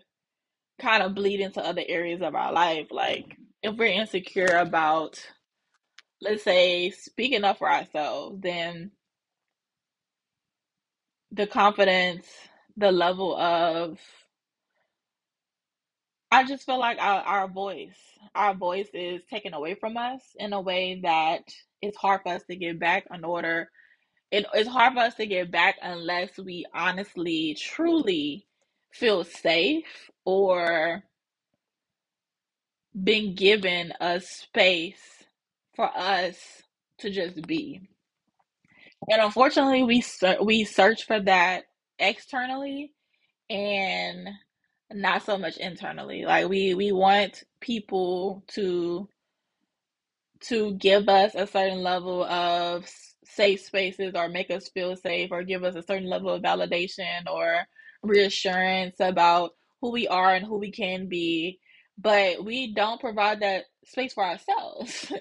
kind 0.82 1.03
of 1.03 1.15
bleed 1.15 1.41
into 1.41 1.62
other 1.62 1.84
areas 1.88 2.22
of 2.22 2.36
our 2.36 2.53
life 2.53 2.88
like 2.91 3.38
if 3.63 3.75
we're 3.77 3.86
insecure 3.88 4.58
about 4.58 5.22
let's 6.22 6.44
say 6.44 6.89
speaking 6.91 7.44
up 7.46 7.58
for 7.60 7.72
ourselves 7.72 8.39
then 8.41 8.91
the 11.32 11.48
confidence, 11.48 12.27
the 12.77 12.91
level 12.91 13.36
of 13.38 14.00
I 16.32 16.46
just 16.46 16.65
feel 16.65 16.79
like 16.79 17.00
our, 17.00 17.22
our 17.22 17.48
voice, 17.48 17.98
our 18.36 18.53
voice 18.56 18.89
is 18.94 19.24
taken 19.29 19.53
away 19.53 19.75
from 19.75 19.98
us 19.98 20.22
in 20.38 20.53
a 20.53 20.62
way 20.62 21.01
that 21.03 21.41
it's 21.82 21.98
hard 21.98 22.22
for 22.24 22.34
us 22.34 22.44
to 22.50 22.56
get 22.58 22.79
back 22.79 23.06
in 23.13 23.24
order. 23.25 23.70
It, 24.31 24.46
it's 24.53 24.69
hard 24.69 24.93
for 24.93 25.00
us 25.01 25.15
to 25.15 25.27
get 25.27 25.51
back 25.51 25.77
unless 25.81 26.38
we 26.38 26.65
honestly, 26.74 27.57
truly 27.60 28.48
feel 28.93 29.24
safe 29.25 30.10
or 30.25 31.03
been 33.03 33.36
given 33.36 33.93
a 34.01 34.22
space 34.22 35.01
for 35.75 35.89
us 35.98 36.38
to 37.00 37.10
just 37.12 37.48
be. 37.48 37.81
And 39.12 39.22
unfortunately, 39.22 39.84
we 39.84 40.01
ser- 40.01 40.43
we 40.43 40.65
search 40.65 41.05
for 41.05 41.19
that 41.22 41.65
externally 42.00 42.93
and 43.50 44.29
not 44.93 45.24
so 45.24 45.38
much 45.38 45.57
internally. 45.57 46.25
Like 46.25 46.50
we 46.50 46.75
we 46.75 46.91
want 46.93 47.43
people 47.62 48.43
to 48.55 49.10
to 50.50 50.74
give 50.75 51.10
us 51.10 51.36
a 51.36 51.48
certain 51.48 51.84
level 51.84 52.24
of 52.24 52.88
safe 53.36 53.62
spaces 53.62 54.13
or 54.15 54.29
make 54.29 54.51
us 54.51 54.69
feel 54.69 54.96
safe 54.98 55.31
or 55.31 55.43
give 55.43 55.63
us 55.63 55.75
a 55.75 55.84
certain 55.84 56.10
level 56.10 56.31
of 56.31 56.43
validation 56.43 57.27
or 57.31 57.65
reassurance 58.03 58.98
about 59.00 59.51
who 59.81 59.91
we 59.91 60.07
are 60.07 60.36
and 60.36 60.46
who 60.46 60.57
we 60.60 60.72
can 60.72 61.07
be 61.10 61.60
but 62.00 62.43
we 62.46 62.74
don't 62.74 63.01
provide 63.01 63.41
that 63.41 63.65
space 63.86 64.13
for 64.13 64.25
ourselves 64.25 65.12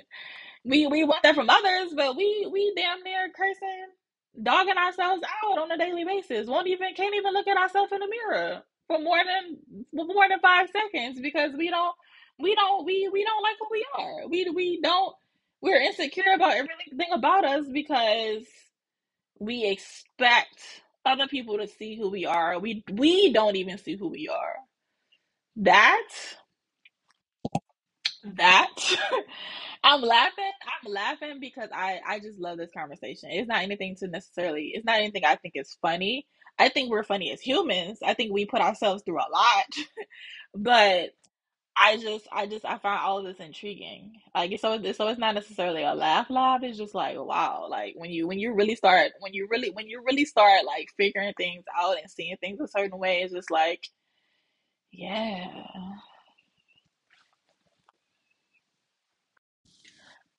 we 0.65 0.87
we 0.89 1.05
want 1.05 1.23
that 1.25 1.35
from 1.37 1.51
others 1.51 1.93
but 1.97 2.17
we 2.17 2.49
we 2.53 2.73
damn 2.77 3.03
near 3.05 3.29
cursing 3.37 3.87
dogging 4.43 4.77
ourselves 4.79 5.23
out 5.45 5.59
on 5.59 5.71
a 5.73 5.79
daily 5.79 6.05
basis. 6.05 6.47
Won't 6.49 6.69
even 6.69 6.95
can't 6.95 7.15
even 7.15 7.33
look 7.33 7.49
at 7.49 7.57
ourselves 7.57 7.93
in 7.93 8.01
the 8.01 8.09
mirror 8.09 8.63
for 8.89 8.99
more 9.01 9.19
than 9.19 9.59
for 9.97 10.07
more 10.07 10.29
than 10.29 10.41
five 10.41 10.69
seconds 10.71 11.21
because 11.21 11.53
we 11.57 11.71
don't 11.71 11.95
we 12.39 12.55
don't 12.55 12.85
we 12.87 13.11
we 13.13 13.25
don't 13.25 13.43
like 13.43 13.57
who 13.61 13.69
we 13.71 13.87
are. 13.99 14.29
We 14.29 14.51
we 14.51 14.81
don't 14.83 15.15
we're 15.63 15.81
insecure 15.83 16.33
about 16.35 16.55
everything 16.55 17.09
about 17.13 17.45
us 17.45 17.67
because 17.73 18.45
we 19.41 19.67
expect 19.67 20.61
other 21.07 21.29
people 21.29 21.59
to 21.59 21.69
see 21.69 21.97
who 21.97 22.11
we 22.11 22.27
are. 22.27 22.59
We 22.59 22.85
we 22.93 23.33
don't 23.33 23.57
even 23.57 23.79
see 23.79 23.97
who 23.97 24.09
we 24.09 24.29
are. 24.29 24.57
That 25.57 26.09
that 28.37 28.69
I'm 29.85 30.03
laughing. 30.03 30.53
I'm 30.85 30.93
laughing 30.93 31.39
because 31.41 31.71
I 31.75 32.01
I 32.07 32.21
just 32.21 32.39
love 32.41 32.59
this 32.59 32.71
conversation. 32.77 33.31
It's 33.33 33.49
not 33.49 33.63
anything 33.63 33.97
to 33.97 34.09
necessarily. 34.09 34.73
It's 34.75 34.85
not 34.87 34.99
anything 34.99 35.25
I 35.25 35.37
think 35.37 35.55
is 35.57 35.77
funny. 35.83 36.27
I 36.59 36.69
think 36.69 36.91
we're 36.91 37.05
funny 37.05 37.33
as 37.33 37.41
humans. 37.41 38.01
I 38.05 38.15
think 38.15 38.33
we 38.33 38.47
put 38.47 38.61
ourselves 38.63 39.03
through 39.05 39.19
a 39.19 39.31
lot, 39.33 39.67
but 40.55 41.11
I 41.77 41.97
just 41.99 42.27
I 42.33 42.47
just 42.47 42.65
I 42.65 42.79
find 42.79 43.01
all 43.01 43.19
of 43.19 43.25
this 43.27 43.45
intriguing. 43.45 44.13
Like 44.35 44.59
so 44.61 44.81
so 44.93 45.09
it's 45.09 45.19
not 45.21 45.35
necessarily 45.35 45.83
a 45.85 45.95
laugh 45.95 46.31
laugh. 46.31 46.63
It's 46.63 46.79
just 46.79 46.95
like 46.95 47.17
wow. 47.19 47.67
Like 47.71 47.95
when 47.97 48.11
you 48.11 48.27
when 48.29 48.39
you 48.39 48.55
really 48.55 48.77
start 48.77 49.13
when 49.21 49.35
you 49.35 49.49
really 49.51 49.71
when 49.71 49.89
you 49.89 50.03
really 50.07 50.25
start 50.25 50.65
like 50.67 50.89
figuring 50.97 51.35
things 51.37 51.65
out 51.77 51.99
and 52.01 52.11
seeing 52.11 52.37
things 52.39 52.61
a 52.61 52.69
certain 52.69 52.99
way, 52.99 53.23
it's 53.23 53.35
just 53.35 53.51
like 53.51 53.89
yeah. 54.93 55.47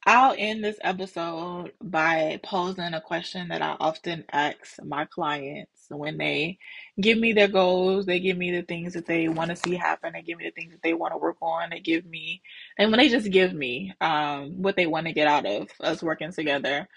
I'll 0.06 0.36
end 0.38 0.64
this 0.64 0.80
episode 0.82 1.74
by 1.84 2.40
posing 2.44 2.94
a 2.94 3.02
question 3.02 3.50
that 3.50 3.62
I 3.62 3.76
often 3.80 4.26
ask 4.32 4.82
my 4.84 5.06
clients 5.06 5.77
when 5.96 6.18
they 6.18 6.58
give 7.00 7.18
me 7.18 7.34
their 7.34 7.48
goals, 7.48 8.06
they 8.06 8.20
give 8.20 8.38
me 8.38 8.52
the 8.52 8.64
things 8.64 8.94
that 8.94 9.06
they 9.06 9.28
want 9.30 9.50
to 9.52 9.56
see 9.56 9.76
happen, 9.76 10.14
they 10.14 10.22
give 10.22 10.38
me 10.38 10.46
the 10.46 10.52
things 10.52 10.72
that 10.72 10.82
they 10.84 10.94
want 10.94 11.14
to 11.14 11.18
work 11.18 11.38
on, 11.42 11.70
they 11.70 11.80
give 11.80 12.06
me, 12.06 12.42
and 12.78 12.92
when 12.92 12.98
they 13.00 13.10
just 13.10 13.32
give 13.32 13.54
me 13.54 13.94
um, 14.02 14.62
what 14.62 14.76
they 14.76 14.88
want 14.88 15.08
to 15.08 15.14
get 15.14 15.28
out 15.28 15.46
of 15.46 15.70
us 15.82 16.04
working 16.04 16.32
together. 16.32 16.88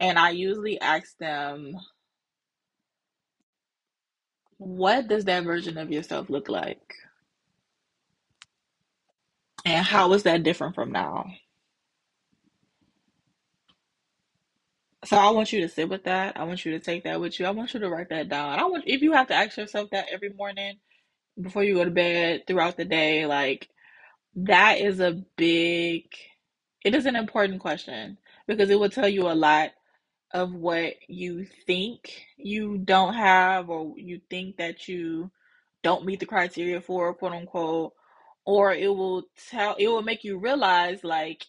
And 0.00 0.18
I 0.18 0.30
usually 0.30 0.80
ask 0.80 1.16
them, 1.18 1.76
what 4.58 5.08
does 5.08 5.24
that 5.26 5.44
version 5.44 5.78
of 5.78 5.90
yourself 5.90 6.30
look 6.30 6.48
like? 6.48 6.80
And 9.64 9.84
how 9.86 10.12
is 10.14 10.24
that 10.24 10.42
different 10.42 10.74
from 10.74 10.92
now? 10.92 11.26
So 15.04 15.16
I 15.16 15.30
want 15.30 15.52
you 15.52 15.62
to 15.62 15.68
sit 15.68 15.88
with 15.88 16.04
that. 16.04 16.36
I 16.38 16.44
want 16.44 16.64
you 16.64 16.72
to 16.72 16.80
take 16.80 17.04
that 17.04 17.20
with 17.20 17.40
you. 17.40 17.46
I 17.46 17.50
want 17.50 17.74
you 17.74 17.80
to 17.80 17.88
write 17.90 18.10
that 18.10 18.28
down. 18.28 18.58
I 18.58 18.64
want 18.66 18.84
if 18.86 19.02
you 19.02 19.12
have 19.12 19.28
to 19.28 19.34
ask 19.34 19.56
yourself 19.56 19.90
that 19.92 20.08
every 20.12 20.30
morning 20.30 20.76
before 21.40 21.64
you 21.64 21.74
go 21.74 21.84
to 21.84 21.90
bed 21.90 22.42
throughout 22.46 22.76
the 22.76 22.84
day, 22.86 23.26
like 23.26 23.68
that 24.36 24.80
is 24.80 25.00
a 25.00 25.22
big 25.36 26.04
it 26.84 26.94
is 26.94 27.06
an 27.06 27.16
important 27.16 27.60
question 27.60 28.18
because 28.46 28.70
it 28.70 28.78
will 28.80 28.90
tell 28.90 29.08
you 29.08 29.28
a 29.30 29.34
lot 29.34 29.70
of 30.32 30.54
what 30.54 30.94
you 31.08 31.46
think 31.66 32.24
you 32.36 32.78
don't 32.78 33.14
have 33.14 33.70
or 33.70 33.94
you 33.98 34.20
think 34.30 34.56
that 34.58 34.88
you 34.88 35.30
don't 35.82 36.04
meet 36.04 36.20
the 36.20 36.26
criteria 36.26 36.80
for, 36.80 37.14
quote 37.14 37.32
unquote, 37.32 37.92
or 38.44 38.72
it 38.74 38.88
will 38.88 39.24
tell 39.50 39.76
it 39.78 39.88
will 39.88 40.02
make 40.02 40.24
you 40.24 40.38
realize 40.38 41.04
like 41.04 41.46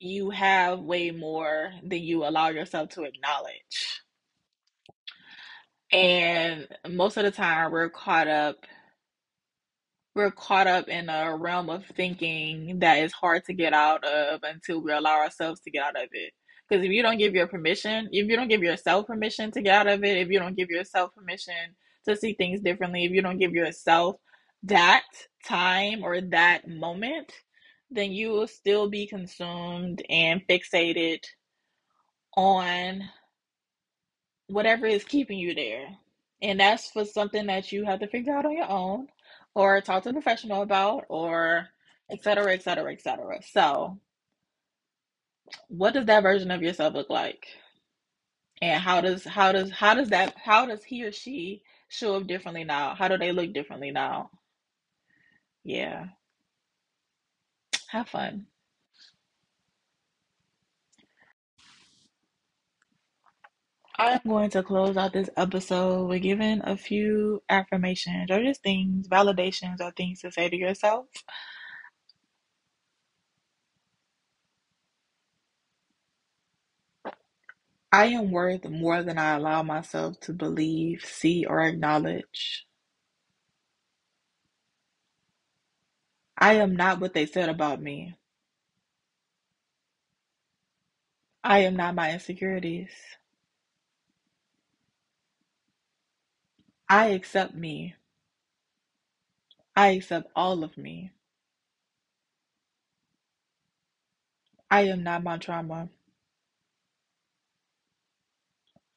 you 0.00 0.30
have 0.30 0.80
way 0.80 1.10
more 1.10 1.72
than 1.82 2.02
you 2.02 2.24
allow 2.26 2.48
yourself 2.50 2.90
to 2.90 3.04
acknowledge. 3.04 4.02
And 5.92 6.68
most 6.88 7.16
of 7.16 7.24
the 7.24 7.30
time 7.30 7.70
we're 7.72 7.90
caught 7.90 8.28
up 8.28 8.56
we're 10.14 10.30
caught 10.32 10.68
up 10.68 10.88
in 10.88 11.08
a 11.08 11.36
realm 11.36 11.70
of 11.70 11.86
thinking 11.86 12.80
that 12.80 12.96
is 12.98 13.12
hard 13.14 13.44
to 13.46 13.54
get 13.54 13.72
out 13.74 14.04
of 14.04 14.42
until 14.44 14.82
we 14.82 14.92
allow 14.92 15.16
ourselves 15.20 15.60
to 15.62 15.72
get 15.72 15.84
out 15.84 15.96
of 15.96 16.10
it. 16.12 16.32
Because 16.68 16.84
if 16.84 16.92
you 16.92 17.02
don't 17.02 17.18
give 17.18 17.34
your 17.34 17.48
permission, 17.48 18.08
if 18.12 18.28
you 18.28 18.36
don't 18.36 18.48
give 18.48 18.62
yourself 18.62 19.08
permission 19.08 19.52
to 19.52 19.62
get 19.62 19.74
out 19.74 19.88
of 19.88 20.04
it, 20.04 20.18
if 20.18 20.28
you 20.30 20.38
don't 20.38 20.56
give 20.56 20.70
yourself 20.70 21.14
permission 21.14 21.54
to 22.08 22.16
see 22.16 22.34
things 22.34 22.60
differently, 22.60 23.06
if 23.06 23.12
you 23.12 23.22
don't 23.22 23.38
give 23.38 23.54
yourself 23.54 24.16
that 24.64 25.04
time 25.46 26.04
or 26.04 26.20
that 26.20 26.68
moment, 26.68 27.32
then 27.90 28.12
you 28.12 28.30
will 28.30 28.48
still 28.48 28.88
be 28.88 29.06
consumed 29.06 30.02
and 30.08 30.42
fixated 30.48 31.20
on 32.36 33.02
whatever 34.48 34.86
is 34.86 35.04
keeping 35.04 35.38
you 35.38 35.54
there. 35.54 35.88
And 36.42 36.60
that's 36.60 36.90
for 36.90 37.04
something 37.04 37.46
that 37.46 37.72
you 37.72 37.84
have 37.84 38.00
to 38.00 38.08
figure 38.08 38.34
out 38.34 38.46
on 38.46 38.52
your 38.56 38.70
own 38.70 39.08
or 39.54 39.80
talk 39.80 40.02
to 40.02 40.10
a 40.10 40.12
professional 40.12 40.62
about 40.62 41.04
or 41.08 41.68
et 42.10 42.22
cetera, 42.22 42.52
et 42.52 42.62
cetera, 42.62 42.92
et 42.92 43.00
cetera. 43.00 43.40
So, 43.42 43.98
what 45.68 45.94
does 45.94 46.06
that 46.06 46.22
version 46.22 46.50
of 46.50 46.62
yourself 46.62 46.94
look 46.94 47.10
like? 47.10 47.46
And 48.62 48.80
how 48.82 49.00
does 49.00 49.24
how 49.24 49.52
does 49.52 49.70
how 49.70 49.94
does 49.94 50.10
that 50.10 50.34
how 50.36 50.66
does 50.66 50.84
he 50.84 51.04
or 51.04 51.12
she 51.12 51.62
show 51.88 52.16
up 52.16 52.26
differently 52.26 52.64
now? 52.64 52.94
How 52.94 53.08
do 53.08 53.18
they 53.18 53.32
look 53.32 53.52
differently 53.52 53.90
now? 53.90 54.30
Yeah. 55.64 56.06
Have 57.94 58.08
fun. 58.08 58.46
I'm 63.96 64.20
going 64.26 64.50
to 64.50 64.64
close 64.64 64.96
out 64.96 65.12
this 65.12 65.30
episode 65.36 66.08
with 66.08 66.22
giving 66.22 66.60
a 66.64 66.76
few 66.76 67.44
affirmations 67.48 68.32
or 68.32 68.42
just 68.42 68.64
things, 68.64 69.06
validations 69.06 69.80
or 69.80 69.92
things 69.92 70.22
to 70.22 70.32
say 70.32 70.48
to 70.48 70.56
yourself. 70.56 71.06
I 77.92 78.06
am 78.06 78.32
worth 78.32 78.68
more 78.68 79.04
than 79.04 79.18
I 79.18 79.36
allow 79.36 79.62
myself 79.62 80.18
to 80.22 80.32
believe, 80.32 81.04
see, 81.04 81.46
or 81.46 81.60
acknowledge. 81.60 82.66
I 86.38 86.54
am 86.54 86.76
not 86.76 87.00
what 87.00 87.14
they 87.14 87.26
said 87.26 87.48
about 87.48 87.80
me. 87.80 88.16
I 91.44 91.60
am 91.60 91.76
not 91.76 91.94
my 91.94 92.12
insecurities. 92.12 92.90
I 96.88 97.08
accept 97.08 97.54
me. 97.54 97.94
I 99.76 99.88
accept 99.88 100.30
all 100.34 100.64
of 100.64 100.76
me. 100.78 101.12
I 104.70 104.82
am 104.82 105.02
not 105.02 105.22
my 105.22 105.38
trauma. 105.38 105.88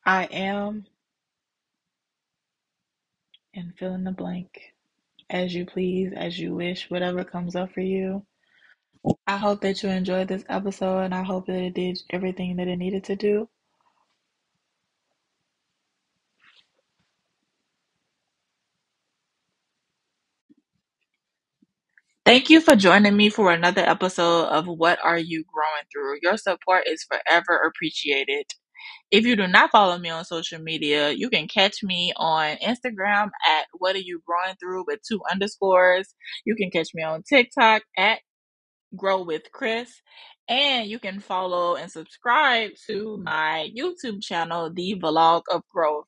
I 0.06 0.26
am 0.26 0.86
and 3.54 3.74
fill 3.78 3.94
in 3.94 4.04
the 4.06 4.12
blank 4.12 4.74
as 5.30 5.54
you 5.56 5.66
please, 5.66 6.14
as 6.16 6.40
you 6.40 6.56
wish, 6.56 6.90
whatever 6.90 7.24
comes 7.24 7.56
up 7.56 7.72
for 7.74 7.82
you. 7.82 8.26
I 9.28 9.38
hope 9.38 9.62
that 9.62 9.84
you 9.84 9.90
enjoyed 9.90 10.28
this 10.28 10.46
episode 10.50 11.00
and 11.02 11.16
I 11.16 11.24
hope 11.24 11.48
that 11.48 11.62
it 11.62 11.74
did 11.76 12.00
everything 12.10 12.58
that 12.58 12.68
it 12.68 12.78
needed 12.78 13.06
to 13.06 13.16
do. 13.16 13.50
Thank 22.26 22.50
you 22.50 22.62
for 22.62 22.76
joining 22.76 23.18
me 23.18 23.30
for 23.30 23.52
another 23.52 23.82
episode 23.82 24.46
of 24.50 24.68
What 24.68 25.00
Are 25.04 25.18
You 25.18 25.44
Growing 25.52 25.86
Through? 25.92 26.20
Your 26.22 26.38
support 26.38 26.84
is 26.88 27.04
forever 27.06 27.58
appreciated. 27.58 28.46
If 29.12 29.26
you 29.26 29.36
do 29.36 29.48
not 29.48 29.72
follow 29.72 29.98
me 29.98 30.10
on 30.10 30.26
social 30.26 30.60
media, 30.60 31.12
you 31.12 31.30
can 31.30 31.48
catch 31.48 31.84
me 31.84 32.14
on 32.18 32.58
Instagram 32.58 33.30
at 33.48 33.66
What 33.74 33.96
Are 33.96 34.00
You 34.00 34.22
Growing 34.26 34.56
Through 34.60 34.86
with 34.88 35.00
two 35.08 35.22
underscores. 35.32 36.14
You 36.46 36.56
can 36.56 36.72
catch 36.72 36.90
me 36.94 37.04
on 37.04 37.24
TikTok 37.24 37.84
at 37.98 38.20
Grow 38.96 39.24
with 39.24 39.44
Kriss. 39.56 39.90
And 40.50 40.90
you 40.90 41.00
can 41.00 41.20
follow 41.20 41.76
and 41.76 41.92
subscribe 41.92 42.72
to 42.88 43.18
my 43.24 43.70
YouTube 43.78 44.22
channel, 44.22 44.72
The 44.74 44.96
Vlog 45.02 45.44
of 45.52 45.64
Growth. 45.74 46.06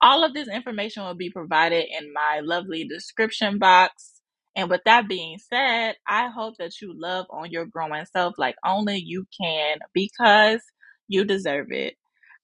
All 0.00 0.24
of 0.24 0.34
this 0.34 0.48
information 0.48 1.04
will 1.04 1.14
be 1.14 1.30
provided 1.30 1.86
in 1.98 2.12
my 2.12 2.40
lovely 2.42 2.84
description 2.86 3.58
box. 3.58 4.12
And 4.56 4.70
with 4.70 4.82
that 4.84 5.08
being 5.08 5.38
said, 5.38 5.96
I 6.06 6.28
hope 6.28 6.56
that 6.58 6.80
you 6.80 6.92
love 6.94 7.26
on 7.30 7.50
your 7.50 7.66
growing 7.66 8.04
self 8.06 8.34
like 8.38 8.56
only 8.64 8.98
you 8.98 9.26
can 9.40 9.78
because 9.94 10.60
you 11.08 11.24
deserve 11.24 11.72
it. 11.72 11.94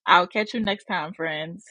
I'll 0.06 0.26
catch 0.28 0.54
you 0.54 0.60
next 0.60 0.86
time, 0.86 1.14
friends. 1.14 1.64